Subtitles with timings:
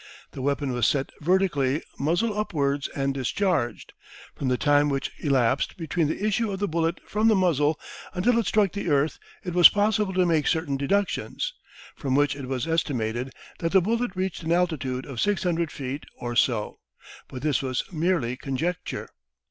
[0.31, 3.93] The weapon was set vertically muzzle upwards and discharged.
[4.35, 7.79] From the time which elapsed between the issue of the bullet from the muzzle
[8.15, 11.53] until it struck the earth it was possible to make certain deductions,
[11.95, 13.29] from which it was estimated
[13.59, 16.79] that the bullet reached an altitude of 600 feet or so.
[17.27, 19.07] But this was merely conjecture.